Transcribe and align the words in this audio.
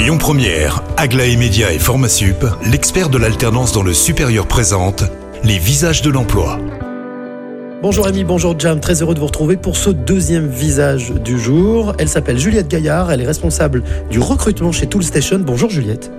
Lyon 0.00 0.16
Première, 0.16 0.82
Aglaé 0.96 1.36
Média 1.36 1.74
et 1.74 1.78
Formasup, 1.78 2.46
l'expert 2.64 3.10
de 3.10 3.18
l'alternance 3.18 3.72
dans 3.72 3.82
le 3.82 3.92
supérieur 3.92 4.46
présente 4.46 5.04
les 5.44 5.58
visages 5.58 6.00
de 6.00 6.08
l'emploi. 6.08 6.58
Bonjour 7.82 8.06
Amy, 8.06 8.24
bonjour 8.24 8.58
Jam, 8.58 8.80
très 8.80 9.02
heureux 9.02 9.12
de 9.12 9.20
vous 9.20 9.26
retrouver 9.26 9.58
pour 9.58 9.76
ce 9.76 9.90
deuxième 9.90 10.46
visage 10.46 11.12
du 11.12 11.38
jour. 11.38 11.92
Elle 11.98 12.08
s'appelle 12.08 12.38
Juliette 12.38 12.68
Gaillard, 12.68 13.12
elle 13.12 13.20
est 13.20 13.26
responsable 13.26 13.82
du 14.10 14.20
recrutement 14.20 14.72
chez 14.72 14.86
Toolstation. 14.86 15.40
Bonjour 15.40 15.68
Juliette. 15.68 16.10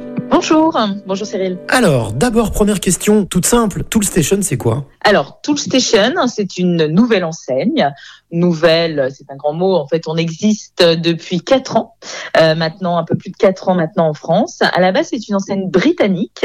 Bonjour, 0.42 0.76
bonjour 1.06 1.28
Cyril. 1.28 1.60
Alors, 1.68 2.14
d'abord, 2.14 2.52
première 2.52 2.80
question 2.80 3.26
toute 3.26 3.46
simple, 3.46 3.84
Toolstation 3.84 4.40
c'est 4.42 4.58
quoi? 4.58 4.88
Alors, 5.02 5.40
Toolstation, 5.42 6.16
c'est 6.26 6.58
une 6.58 6.88
nouvelle 6.88 7.26
enseigne. 7.26 7.94
Nouvelle, 8.32 9.10
c'est 9.16 9.30
un 9.30 9.36
grand 9.36 9.54
mot. 9.54 9.76
En 9.76 9.86
fait, 9.86 10.08
on 10.08 10.16
existe 10.16 10.82
depuis 10.82 11.42
4 11.42 11.78
ans, 11.78 11.96
euh, 12.38 12.56
maintenant, 12.56 12.98
un 12.98 13.04
peu 13.04 13.16
plus 13.16 13.30
de 13.30 13.38
4 13.38 13.70
ans 13.70 13.76
maintenant 13.76 14.08
en 14.08 14.16
France. 14.16 14.64
À 14.64 14.82
la 14.82 14.92
base, 14.92 15.10
c'est 15.12 15.28
une 15.28 15.36
enseigne 15.36 15.70
britannique 15.70 16.44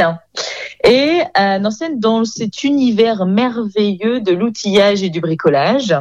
et 0.85 1.23
euh, 1.23 1.57
une 1.57 1.67
enseigne 1.67 1.99
dans 1.99 2.27
cet 2.27 2.65
univers 2.65 3.25
merveilleux 3.25 4.21
de 4.21 4.33
l'outillage 4.33 5.03
et 5.03 5.09
du 5.09 5.23
bricolage. 5.23 5.97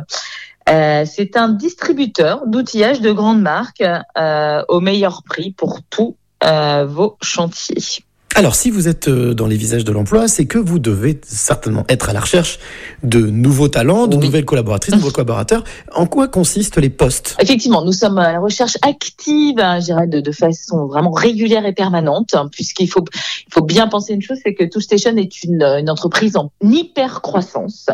Euh, 0.68 1.06
c'est 1.06 1.38
un 1.38 1.48
distributeur 1.48 2.46
d'outillage 2.46 3.00
de 3.00 3.14
grandes 3.14 3.42
marques 3.42 3.84
euh, 4.18 4.64
au 4.68 4.82
meilleur 4.82 5.24
prix 5.24 5.52
pour 5.52 5.80
tous 5.90 6.16
euh, 6.16 6.25
vos 6.44 7.18
chantiers. 7.22 8.04
Alors, 8.38 8.54
si 8.54 8.70
vous 8.70 8.90
êtes 8.90 9.08
euh, 9.08 9.34
dans 9.34 9.48
les 9.48 9.56
visages 9.56 9.86
de 9.86 9.94
l'emploi, 9.94 10.28
c'est 10.28 10.46
que 10.46 10.58
vous 10.58 10.78
devez 10.78 11.22
certainement 11.24 11.86
être 11.88 12.10
à 12.10 12.14
la 12.14 12.20
recherche 12.20 12.60
de 13.02 13.22
nouveaux 13.22 13.70
talents, 13.70 14.08
de 14.08 14.18
Oui. 14.18 14.26
nouvelles 14.26 14.44
collaboratrices, 14.44 14.92
de 14.94 15.00
nouveaux 15.00 15.12
collaborateurs. 15.14 15.64
En 15.94 16.06
quoi 16.06 16.28
consistent 16.28 16.76
les 16.76 16.90
postes? 16.90 17.38
Effectivement, 17.40 17.86
nous 17.86 17.94
sommes 17.94 18.18
à 18.18 18.34
la 18.34 18.40
recherche 18.42 18.78
active, 18.82 19.58
hein, 19.60 19.80
je 19.80 19.86
dirais, 19.86 20.08
de, 20.08 20.20
de 20.20 20.32
façon 20.34 20.86
vraiment 20.86 21.12
régulière 21.12 21.66
et 21.66 21.72
permanente, 21.72 22.34
hein, 22.34 22.50
puisqu'il 22.52 22.88
faut, 22.90 23.06
il 23.48 23.54
faut 23.54 23.64
bien 23.64 23.88
penser 23.88 24.14
une 24.14 24.22
chose, 24.22 24.40
c'est 24.44 24.54
que 24.54 24.66
Toolstation 24.66 25.16
est 25.16 25.44
une, 25.46 25.64
une 25.64 25.90
entreprise 25.90 26.36
en 26.36 26.52
hyper 26.62 27.22
croissance, 27.22 27.86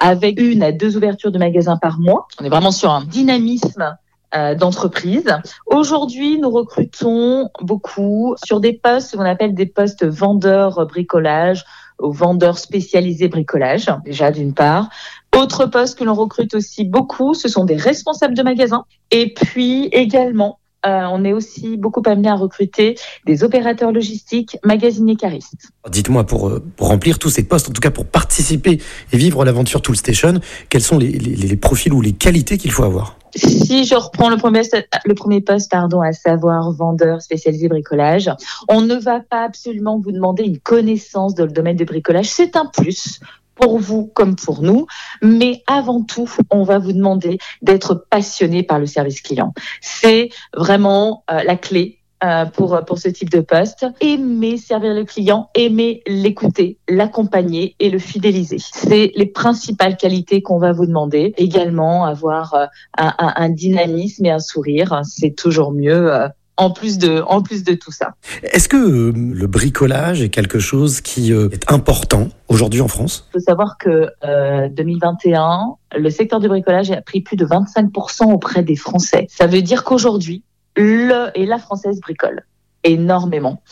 avec 0.00 0.40
une 0.40 0.62
à 0.62 0.72
deux 0.72 0.96
ouvertures 0.96 1.30
de 1.30 1.38
magasins 1.38 1.76
par 1.76 1.98
mois. 1.98 2.26
On 2.40 2.44
est 2.46 2.48
vraiment 2.50 2.72
sur 2.72 2.90
un 2.90 3.04
dynamisme 3.04 3.94
euh, 4.34 4.54
d'entreprise. 4.54 5.26
Aujourd'hui, 5.66 6.38
nous 6.38 6.50
recrutons 6.50 7.50
beaucoup 7.60 8.36
sur 8.44 8.60
des 8.60 8.72
postes 8.72 9.16
qu'on 9.16 9.24
appelle 9.24 9.54
des 9.54 9.66
postes 9.66 10.06
vendeurs 10.06 10.86
bricolage 10.86 11.64
ou 11.98 12.12
vendeurs 12.12 12.58
spécialisés 12.58 13.26
bricolage, 13.26 13.86
déjà 14.04 14.30
d'une 14.30 14.54
part. 14.54 14.88
Autre 15.36 15.66
poste 15.66 15.98
que 15.98 16.04
l'on 16.04 16.14
recrute 16.14 16.54
aussi 16.54 16.84
beaucoup, 16.84 17.34
ce 17.34 17.48
sont 17.48 17.64
des 17.64 17.74
responsables 17.74 18.34
de 18.34 18.42
magasins. 18.44 18.84
Et 19.10 19.34
puis 19.34 19.86
également, 19.86 20.59
euh, 20.86 21.02
on 21.10 21.24
est 21.24 21.32
aussi 21.32 21.76
beaucoup 21.76 22.02
amené 22.06 22.28
à 22.28 22.34
recruter 22.34 22.96
des 23.26 23.44
opérateurs 23.44 23.92
logistiques, 23.92 24.56
magasiniers 24.64 25.16
caristes. 25.16 25.70
Dites-moi, 25.88 26.24
pour, 26.24 26.48
euh, 26.48 26.62
pour 26.76 26.88
remplir 26.88 27.18
tous 27.18 27.30
ces 27.30 27.42
postes, 27.42 27.68
en 27.68 27.72
tout 27.72 27.80
cas 27.80 27.90
pour 27.90 28.06
participer 28.06 28.80
et 29.12 29.16
vivre 29.16 29.44
l'aventure 29.44 29.82
Toolstation, 29.82 30.40
quels 30.68 30.82
sont 30.82 30.98
les, 30.98 31.10
les, 31.10 31.36
les 31.36 31.56
profils 31.56 31.92
ou 31.92 32.00
les 32.00 32.12
qualités 32.12 32.58
qu'il 32.58 32.70
faut 32.70 32.84
avoir? 32.84 33.16
Si 33.36 33.84
je 33.84 33.94
reprends 33.94 34.28
le 34.28 34.36
premier, 34.36 34.62
le 35.04 35.14
premier 35.14 35.40
poste, 35.40 35.70
pardon, 35.70 36.00
à 36.00 36.12
savoir 36.12 36.72
vendeur 36.72 37.22
spécialisé 37.22 37.68
bricolage, 37.68 38.28
on 38.68 38.80
ne 38.80 38.96
va 38.96 39.20
pas 39.20 39.44
absolument 39.44 40.00
vous 40.00 40.10
demander 40.10 40.42
une 40.42 40.58
connaissance 40.58 41.34
dans 41.36 41.44
le 41.44 41.52
domaine 41.52 41.76
du 41.76 41.84
bricolage. 41.84 42.28
C'est 42.28 42.56
un 42.56 42.66
plus 42.66 43.20
pour 43.60 43.78
vous 43.78 44.06
comme 44.06 44.36
pour 44.36 44.62
nous, 44.62 44.86
mais 45.22 45.62
avant 45.66 46.02
tout, 46.02 46.28
on 46.50 46.64
va 46.64 46.78
vous 46.78 46.92
demander 46.92 47.38
d'être 47.62 48.06
passionné 48.10 48.62
par 48.62 48.78
le 48.78 48.86
service 48.86 49.20
client. 49.20 49.52
C'est 49.80 50.30
vraiment 50.56 51.24
euh, 51.30 51.42
la 51.44 51.56
clé 51.56 52.00
euh, 52.22 52.44
pour, 52.44 52.78
pour 52.84 52.98
ce 52.98 53.08
type 53.08 53.30
de 53.30 53.40
poste. 53.40 53.86
Aimer 54.02 54.58
servir 54.58 54.92
le 54.92 55.04
client, 55.04 55.48
aimer 55.54 56.02
l'écouter, 56.06 56.78
l'accompagner 56.86 57.76
et 57.78 57.88
le 57.88 57.98
fidéliser. 57.98 58.58
C'est 58.60 59.12
les 59.16 59.26
principales 59.26 59.96
qualités 59.96 60.42
qu'on 60.42 60.58
va 60.58 60.72
vous 60.72 60.84
demander. 60.84 61.32
Également, 61.38 62.04
avoir 62.04 62.52
euh, 62.52 62.66
un, 62.98 63.14
un, 63.18 63.48
dynamisme 63.48 64.26
et 64.26 64.30
un 64.30 64.38
sourire, 64.38 65.00
c'est 65.04 65.34
toujours 65.34 65.72
mieux. 65.72 66.12
euh, 66.12 66.28
en 66.60 66.70
plus 66.70 66.98
de, 66.98 67.22
en 67.26 67.42
plus 67.42 67.64
de 67.64 67.74
tout 67.74 67.90
ça. 67.90 68.12
Est-ce 68.42 68.68
que 68.68 68.76
euh, 68.76 69.12
le 69.16 69.46
bricolage 69.46 70.20
est 70.20 70.28
quelque 70.28 70.58
chose 70.58 71.00
qui 71.00 71.32
euh, 71.32 71.48
est 71.52 71.72
important 71.72 72.28
aujourd'hui 72.48 72.82
en 72.82 72.88
France? 72.88 73.26
Il 73.30 73.38
faut 73.38 73.44
savoir 73.44 73.78
que 73.78 74.10
euh, 74.24 74.68
2021, 74.68 75.76
le 75.96 76.10
secteur 76.10 76.38
du 76.38 76.48
bricolage 76.48 76.90
a 76.90 77.00
pris 77.00 77.22
plus 77.22 77.36
de 77.36 77.46
25% 77.46 78.30
auprès 78.30 78.62
des 78.62 78.76
Français. 78.76 79.26
Ça 79.30 79.46
veut 79.46 79.62
dire 79.62 79.84
qu'aujourd'hui, 79.84 80.44
le 80.76 81.30
et 81.34 81.46
la 81.46 81.58
française 81.58 81.98
bricole 82.00 82.44
énormément. 82.84 83.62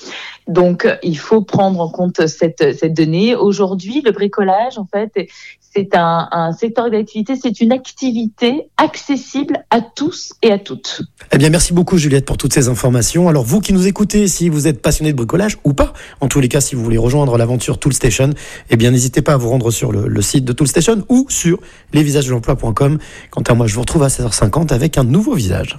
Donc, 0.47 0.89
il 1.03 1.19
faut 1.19 1.43
prendre 1.43 1.81
en 1.81 1.91
compte 1.91 2.27
cette, 2.27 2.75
cette 2.79 2.95
donnée. 2.95 3.35
Aujourd'hui, 3.35 4.03
le 4.05 4.13
bricolage, 4.13 4.79
en 4.79 4.87
fait, 4.87 5.29
c'est 5.75 5.95
un, 5.95 6.29
un 6.33 6.53
secteur 6.53 6.91
d'activité, 6.91 7.35
c'est 7.41 7.61
une 7.61 7.73
activité 7.73 8.69
accessible 8.79 9.65
à 9.71 9.81
tous 9.81 10.33
et 10.43 10.51
à 10.51 10.59
toutes. 10.59 11.03
Eh 11.33 11.39
bien, 11.39 11.51
merci 11.51 11.75
beaucoup 11.75 11.99
Juliette 11.99 12.25
pour 12.25 12.39
toutes 12.39 12.55
ces 12.55 12.69
informations. 12.69 13.29
Alors, 13.29 13.45
vous 13.45 13.61
qui 13.61 13.73
nous 13.73 13.87
écoutez, 13.87 14.27
si 14.29 14.49
vous 14.49 14.67
êtes 14.67 14.81
passionné 14.81 15.13
de 15.13 15.17
bricolage 15.17 15.59
ou 15.65 15.75
pas, 15.75 15.93
en 16.21 16.29
tous 16.29 16.41
les 16.41 16.49
cas, 16.49 16.61
si 16.61 16.75
vous 16.75 16.83
voulez 16.83 16.99
rejoindre 16.99 17.37
l'aventure 17.37 17.79
Toolstation, 17.79 18.31
eh 18.71 18.77
bien, 18.77 18.91
n'hésitez 18.91 19.23
pas 19.23 19.35
à 19.35 19.37
vous 19.37 19.51
rendre 19.51 19.71
sur 19.71 19.93
le, 19.93 20.09
le 20.09 20.23
site 20.23 20.45
de 20.45 20.53
Toolstation 20.53 21.05
ou 21.09 21.27
sur 21.29 21.61
lesvisagesdelemploi.com. 21.93 22.99
Quant 23.31 23.43
à 23.43 23.55
moi, 23.55 23.67
je 23.67 23.75
vous 23.75 23.81
retrouve 23.83 24.03
à 24.03 24.09
16h50 24.09 24.73
avec 24.73 24.97
un 24.97 25.05
nouveau 25.05 25.35
visage. 25.35 25.79